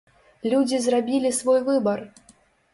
[0.53, 2.05] Людзі зрабілі свой выбар!